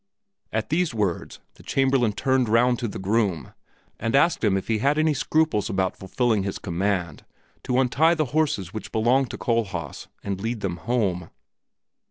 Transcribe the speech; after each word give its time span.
At 0.51 0.69
these 0.69 0.95
words 0.95 1.37
the 1.57 1.61
Chamberlain 1.61 2.13
turned 2.13 2.49
round 2.49 2.79
to 2.79 2.87
the 2.87 2.97
groom 2.97 3.53
and 3.99 4.15
asked 4.15 4.43
him 4.43 4.57
if 4.57 4.67
he 4.67 4.79
had 4.79 4.97
any 4.97 5.13
scruples 5.13 5.69
about 5.69 5.95
fulfilling 5.95 6.41
his 6.41 6.57
command 6.57 7.23
to 7.65 7.77
untie 7.79 8.15
the 8.15 8.25
horses 8.33 8.73
which 8.73 8.91
belonged 8.91 9.29
to 9.29 9.37
Kohlhaas 9.37 10.07
and 10.23 10.41
lead 10.41 10.61
them 10.61 10.77
home. 10.77 11.29